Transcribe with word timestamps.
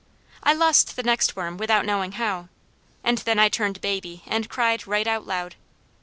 I 0.41 0.53
lost 0.53 0.95
the 0.95 1.03
next 1.03 1.35
worm 1.35 1.57
without 1.57 1.85
knowing 1.85 2.13
how, 2.13 2.49
and 3.03 3.19
then 3.19 3.37
I 3.37 3.49
turned 3.49 3.81
baby 3.81 4.23
and 4.25 4.49
cried 4.49 4.87
right 4.87 5.05
out 5.05 5.27
loud. 5.27 5.53